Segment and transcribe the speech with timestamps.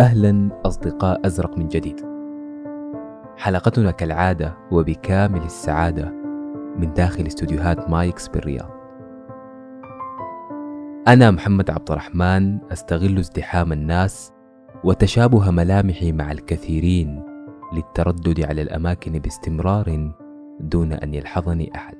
[0.00, 2.00] أهلا أصدقاء أزرق من جديد.
[3.36, 6.10] حلقتنا كالعادة وبكامل السعادة
[6.76, 8.70] من داخل استوديوهات مايكس بالرياض.
[11.08, 14.32] أنا محمد عبد الرحمن أستغل ازدحام الناس
[14.84, 17.24] وتشابه ملامحي مع الكثيرين
[17.72, 20.12] للتردد على الأماكن باستمرار
[20.60, 21.96] دون أن يلحظني أحد.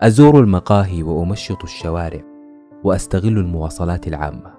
[0.00, 2.20] أزور المقاهي وأمشط الشوارع
[2.84, 4.55] وأستغل المواصلات العامة.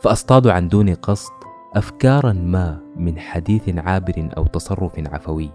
[0.00, 1.32] فأصطاد عن دون قصد
[1.74, 5.50] أفكارا ما من حديث عابر أو تصرف عفوي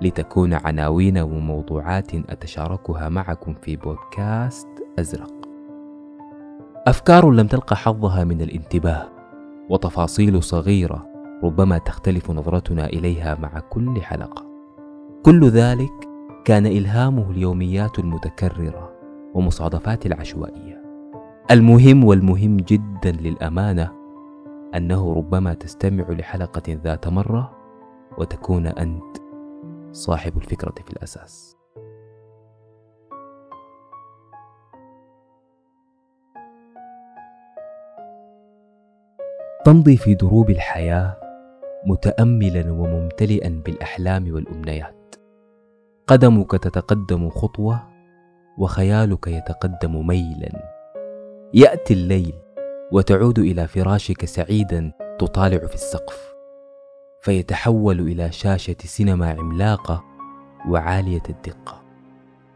[0.00, 4.68] لتكون عناوين وموضوعات أتشاركها معكم في بودكاست
[4.98, 5.34] أزرق.
[6.86, 9.08] أفكار لم تلقى حظها من الانتباه
[9.70, 11.06] وتفاصيل صغيرة
[11.44, 14.46] ربما تختلف نظرتنا إليها مع كل حلقة.
[15.24, 16.08] كل ذلك
[16.44, 18.92] كان إلهامه اليوميات المتكررة
[19.34, 20.73] ومصادفات العشوائية.
[21.50, 23.92] المهم والمهم جدا للأمانة
[24.74, 27.56] أنه ربما تستمع لحلقة ذات مرة
[28.18, 29.16] وتكون أنت
[29.92, 31.56] صاحب الفكرة في الأساس.
[39.64, 41.16] تمضي في دروب الحياة
[41.86, 45.14] متأملا وممتلئا بالأحلام والأمنيات.
[46.06, 47.82] قدمك تتقدم خطوة
[48.58, 50.73] وخيالك يتقدم ميلا.
[51.56, 52.34] يأتي الليل
[52.92, 56.34] وتعود إلى فراشك سعيدا تطالع في السقف
[57.20, 60.04] فيتحول إلى شاشة سينما عملاقة
[60.68, 61.82] وعالية الدقة.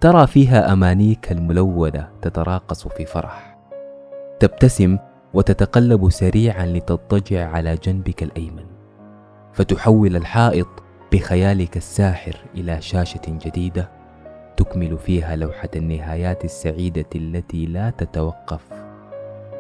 [0.00, 3.58] ترى فيها أمانيك الملونة تتراقص في فرح.
[4.41, 4.98] تبتسم
[5.34, 8.66] وتتقلب سريعا لتضطجع على جنبك الأيمن
[9.52, 10.69] فتحول الحائط
[11.12, 13.91] بخيالك الساحر إلى شاشة جديدة
[14.56, 18.77] تكمل فيها لوحة النهايات السعيدة التي لا تتوقف.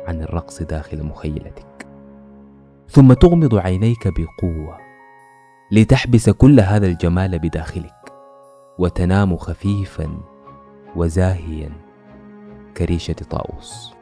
[0.08, 1.86] عن الرقص داخل مخيلتك.
[2.88, 4.78] ثم تغمض عينيك بقوة
[5.72, 8.12] لتحبس كل هذا الجمال بداخلك
[8.78, 10.08] وتنام خفيفا
[10.96, 11.70] وزاهيا
[12.76, 13.94] كريشة طاووس.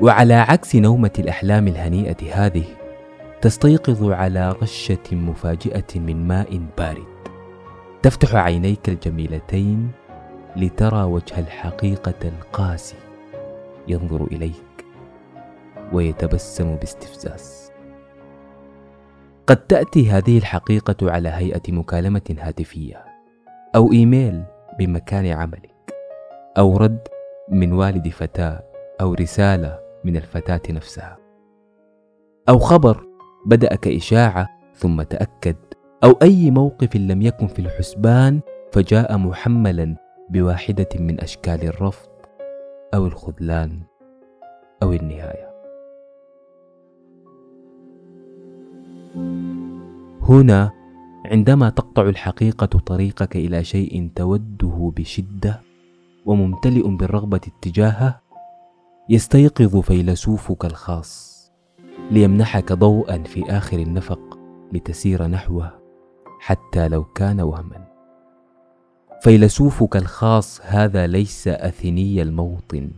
[0.00, 2.64] وعلى عكس نومة الأحلام الهنيئة هذه
[3.40, 7.20] تستيقظ على رشة مفاجئة من ماء بارد.
[8.02, 9.90] تفتح عينيك الجميلتين
[10.56, 13.09] لترى وجه الحقيقة القاسي.
[13.90, 14.86] ينظر إليك
[15.92, 17.70] ويتبسم باستفزاز.
[19.46, 23.04] قد تأتي هذه الحقيقة على هيئة مكالمة هاتفية
[23.76, 24.42] أو إيميل
[24.78, 25.94] بمكان عملك
[26.58, 27.08] أو رد
[27.48, 28.62] من والد فتاة
[29.00, 31.18] أو رسالة من الفتاة نفسها.
[32.48, 33.06] أو خبر
[33.46, 35.56] بدأ كإشاعة ثم تأكد
[36.04, 38.40] أو أي موقف لم يكن في الحسبان
[38.72, 39.96] فجاء محملا
[40.30, 42.09] بواحدة من أشكال الرفض
[42.94, 43.80] أو الخذلان
[44.82, 45.50] أو النهاية.
[50.22, 50.72] هنا
[51.24, 55.60] عندما تقطع الحقيقة طريقك إلى شيء توده بشدة
[56.26, 58.20] وممتلئ بالرغبة اتجاهه
[59.08, 61.40] يستيقظ فيلسوفك الخاص
[62.10, 64.38] ليمنحك ضوءا في آخر النفق
[64.72, 65.80] لتسير نحوه
[66.40, 67.89] حتى لو كان وهما.
[69.20, 72.90] فيلسوفك الخاص هذا ليس أثيني الموطن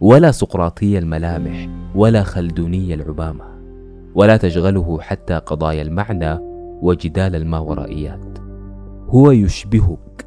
[0.00, 3.44] ولا سقراطي الملامح ولا خلدوني العبامة
[4.14, 6.38] ولا تشغله حتى قضايا المعنى
[6.82, 8.38] وجدال الماورائيات.
[9.08, 10.26] هو يشبهك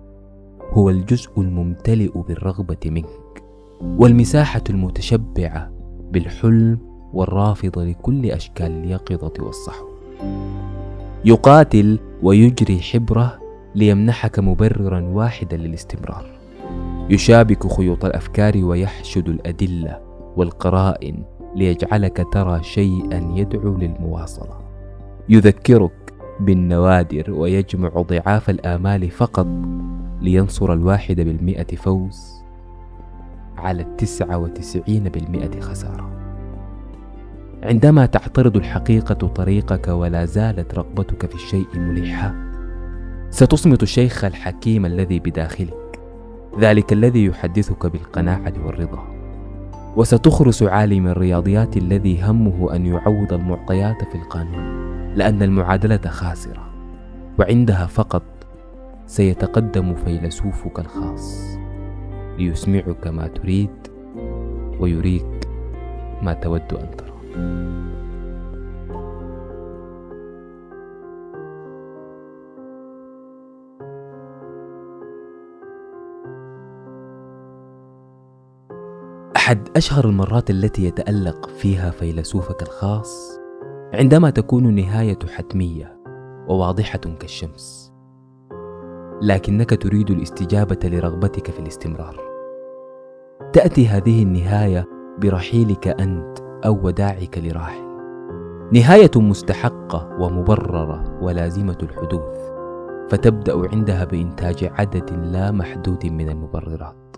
[0.72, 3.44] هو الجزء الممتلئ بالرغبة منك
[3.82, 5.72] والمساحة المتشبعة
[6.12, 6.80] بالحلم
[7.14, 9.88] والرافضة لكل أشكال اليقظة والصحو.
[11.26, 13.47] يقاتل ويجري حبره
[13.78, 16.26] ليمنحك مبررا واحدا للاستمرار.
[17.10, 20.02] يشابك خيوط الأفكار ويحشد الأدلة
[20.36, 21.24] والقرائن
[21.56, 24.60] ليجعلك ترى شيئا يدعو للمواصلة.
[25.30, 29.48] يذكرك بالنوادر ويجمع ضعاف الآمال فقط
[30.22, 32.34] لينصر الواحد بالمئة فوز
[33.58, 36.10] على التسعة وتسعين بالمئة خسارة.
[37.64, 42.47] عندما تعترض الحقيقة طريقك ولا زالت رغبتك في الشيء ملحة
[43.30, 46.00] ستصمت الشيخ الحكيم الذي بداخلك
[46.60, 49.18] ذلك الذي يحدثك بالقناعة والرضا.
[49.96, 56.70] وستخرس عالم الرياضيات الذي همه أن يعوض المعطيات في القانون لأن المعادلة خاسرة
[57.40, 58.24] وعندها فقط
[59.08, 61.58] سيتقدم فيلسوفك الخاص
[62.38, 63.70] ليسمعك ما تريد
[64.80, 65.48] ويريك
[66.22, 67.18] ما تود أن ترى.
[79.48, 83.40] أحد أشهر المرات التي يتألق فيها فيلسوفك الخاص
[83.94, 85.98] عندما تكون النهاية حتمية
[86.48, 87.94] وواضحة كالشمس.
[89.22, 92.20] لكنك تريد الاستجابة لرغبتك في الاستمرار.
[93.54, 94.86] تأتي هذه النهاية
[95.22, 97.88] برحيلك أنت أو وداعك لراحل.
[98.74, 102.52] نهاية مستحقة ومبررة ولازمة الحدوث
[103.10, 107.17] فتبدأ عندها بإنتاج عدد لا محدود من المبررات.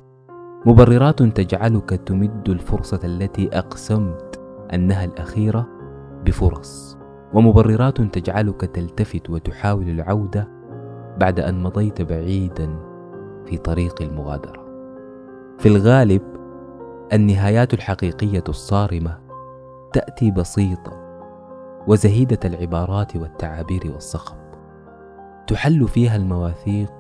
[0.66, 4.42] مبررات تجعلك تمد الفرصة التي أقسمت
[4.74, 5.68] أنها الأخيرة
[6.26, 6.98] بفرص.
[7.34, 10.48] ومبررات تجعلك تلتفت وتحاول العودة
[11.18, 12.80] بعد أن مضيت بعيدا
[13.46, 14.66] في طريق المغادرة.
[15.58, 16.22] في الغالب
[17.14, 19.20] النهايات الحقيقية الصارمة
[19.94, 21.00] تأتي بسيطة
[21.88, 24.38] وزهيدة العبارات والتعابير والصخب.
[25.48, 26.92] تحل فيها المواثيق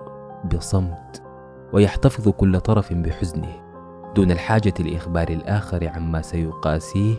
[0.53, 1.28] بصمت
[1.73, 3.69] ويحتفظ كل طرف بحزنه
[4.15, 7.15] دون الحاجة لإخبار الآخر عما سيقاسيه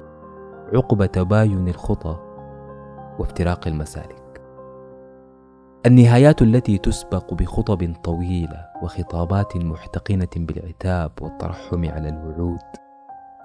[0.74, 2.16] عقب تباين الخطى
[3.18, 4.42] وافتراق المسالك.
[5.86, 12.58] النهايات التي تسبق بخطب طويلة وخطابات محتقنة بالعتاب والترحم على الوعود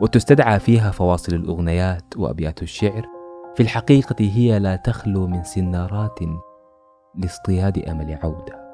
[0.01, 3.05] وتستدعى فيها فواصل الأغنيات وأبيات الشعر
[3.55, 6.19] في الحقيقة هي لا تخلو من سنارات
[7.15, 8.64] لاصطياد أمل عودة.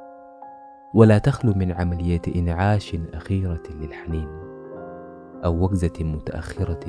[0.94, 4.28] ولا تخلو من عملية إنعاش أخيرة للحنين
[5.46, 6.80] أو وجزة متأخرة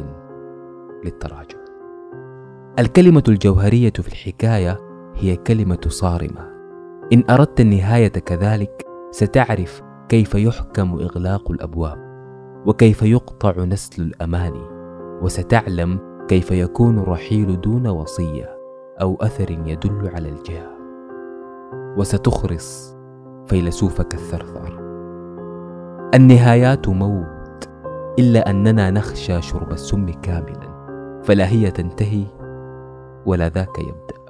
[1.05, 1.59] للتراجع.
[2.79, 4.79] الكلمة الجوهرية في الحكاية
[5.15, 6.53] هي كلمة صارمة.
[7.13, 11.99] إن أردت النهاية كذلك ستعرف كيف يحكم إغلاق الأبواب
[12.67, 14.67] وكيف يقطع نسل الأماني
[15.23, 18.57] وستعلم كيف يكون الرحيل دون وصية
[19.01, 20.73] أو أثر يدل على الجهة.
[21.97, 23.02] وستخرس
[23.47, 24.83] فيلسوفك الثرثار
[26.15, 27.69] النهايات موت
[28.19, 30.73] إلا أننا نخشى شرب السم كاملا
[31.23, 32.25] فلا هي تنتهي
[33.27, 34.23] ولا ذاك يبدأ.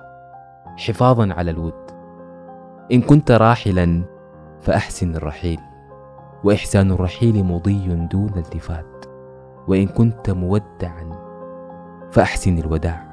[0.76, 1.90] حفاظا على الود.
[2.92, 4.02] إن كنت راحلا
[4.60, 5.60] فأحسن الرحيل
[6.44, 9.04] وإحسان الرحيل مضي دون التفات.
[9.68, 11.10] وإن كنت مودعا
[12.10, 13.12] فأحسن الوداع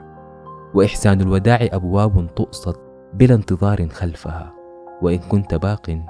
[0.73, 2.75] وإحسان الوداع أبواب تؤصد
[3.13, 4.58] بلا انتظار خلفها.
[5.01, 6.01] وإن كنت باق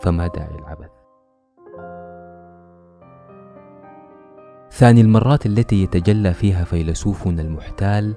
[0.00, 0.90] فما داعي العبث.
[4.70, 8.14] ثاني المرات التي يتجلى فيها فيلسوفنا المحتال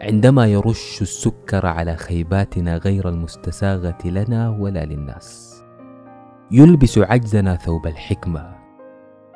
[0.00, 5.62] عندما يرش السكر على خيباتنا غير المستساغة لنا ولا للناس.
[6.50, 8.54] يلبس عجزنا ثوب الحكمة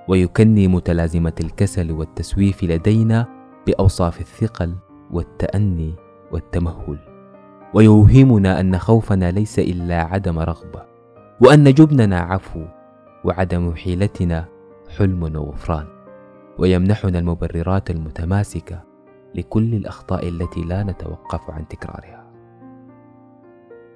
[0.08, 3.26] ويكني متلازمة الكسل والتسويف لدينا
[3.66, 4.76] بأوصاف الثقل
[5.10, 5.94] والتأني
[6.32, 7.11] والتمهل.
[7.74, 10.82] ويوهمنا أن خوفنا ليس إلا عدم رغبة
[11.40, 12.64] وأن جبننا عفو
[13.24, 14.44] وعدم حيلتنا
[14.98, 15.86] حلم وغفران.
[16.58, 18.82] ويمنحنا المبررات المتماسكة
[19.34, 22.24] لكل الأخطاء التي لا نتوقف عن تكرارها.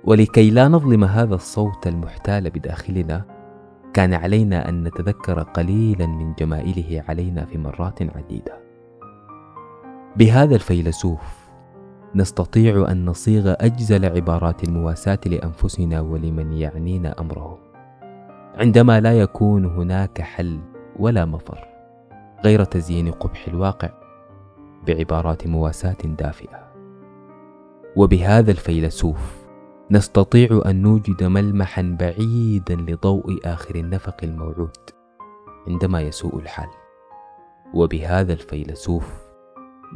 [0.05, 3.25] ولكي لا نظلم هذا الصوت المحتال بداخلنا
[3.95, 8.61] كان علينا أن نتذكر قليلا من جمائله علينا في مرات عديدة.
[10.17, 11.36] بهذا الفيلسوف
[12.15, 17.59] نستطيع أن نصيغ أجزل عبارات المواساة لأنفسنا ولمن يعنينا أمره.
[18.55, 20.61] عندما لا يكون هناك حل
[20.99, 21.69] ولا مفر
[22.45, 23.91] غير تزيين قبح الواقع
[24.87, 26.67] بعبارات مواساة دافئة.
[27.97, 29.47] وبهذا الفيلسوف
[29.91, 34.77] نستطيع أن نوجد ملمحا بعيدا لضوء آخر النفق الموعود
[35.69, 36.69] عندما يسوء الحال.
[37.75, 39.27] وبهذا الفيلسوف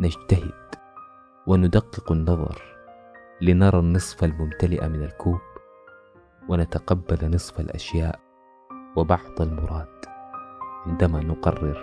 [0.01, 0.80] نجتهد.
[1.51, 2.63] وندقق النظر
[3.41, 5.41] لنرى النصف الممتلئ من الكوب
[6.49, 8.21] ونتقبل نصف الأشياء
[8.97, 10.05] وبعض المراد
[10.87, 11.79] عندما نقرر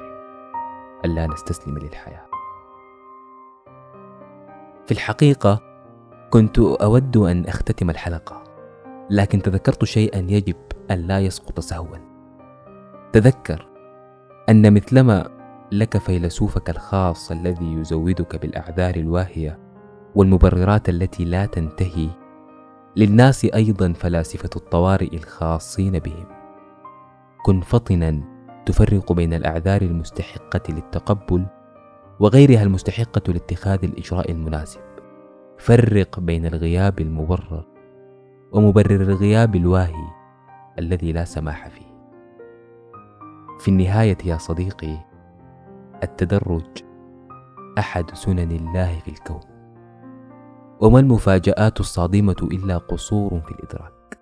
[1.05, 2.25] الا نستسلم للحياة.
[4.85, 5.61] في الحقيقة
[6.29, 8.43] كنت أود أن أختتم الحلقة
[9.09, 10.57] لكن تذكرت شيئا يجب
[10.91, 11.97] أن لا يسقط سهوا.
[13.13, 13.67] تذكر
[14.49, 15.36] أن مثلما
[15.71, 19.59] لك فيلسوفك الخاص الذي يزودك بالأعذار الواهية
[20.15, 22.09] والمبررات التي لا تنتهي.
[22.95, 26.25] للناس أيضا فلاسفة الطوارئ الخاصين بهم.
[27.45, 28.21] كن فطنا
[28.65, 31.45] تفرق بين الأعذار المستحقة للتقبل
[32.19, 34.81] وغيرها المستحقة لاتخاذ الإجراء المناسب.
[35.57, 37.65] فرق بين الغياب المبرر
[38.51, 40.07] ومبرر الغياب الواهي
[40.79, 41.87] الذي لا سماح فيه.
[43.59, 45.06] في النهاية يا صديقي
[46.03, 46.83] التدرج
[47.77, 49.41] أحد سنن الله في الكون.
[50.79, 54.19] وما المفاجآت الصادمة إلا قصور في الإدراك.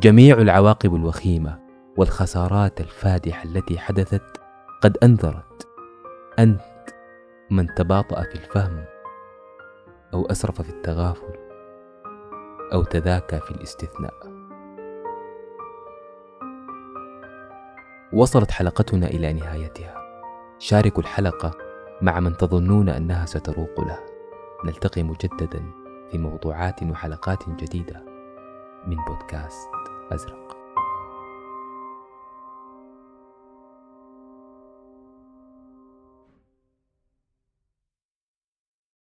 [0.00, 1.60] جميع العواقب الوخيمة
[1.96, 4.40] والخسارات الفادحة التي حدثت
[4.82, 5.68] قد أنذرت.
[6.38, 6.60] أنت
[7.50, 8.84] من تباطأ في الفهم
[10.14, 11.34] أو أسرف في التغافل
[12.72, 14.14] أو تذاكى في الاستثناء.
[18.12, 20.05] وصلت حلقتنا إلى نهايتها.
[20.58, 21.50] شاركوا الحلقة
[22.02, 23.98] مع من تظنون أنها ستروق له.
[24.64, 25.72] نلتقي مجددا
[26.10, 28.04] في موضوعات وحلقات جديدة
[28.86, 29.68] من بودكاست
[30.12, 30.55] أزرق.